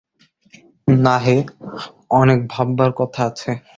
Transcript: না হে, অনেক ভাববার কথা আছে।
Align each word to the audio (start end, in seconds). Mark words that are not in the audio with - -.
না 0.87 1.15
হে, 1.17 1.37
অনেক 2.11 2.39
ভাববার 2.49 2.91
কথা 2.95 3.21
আছে। 3.25 3.51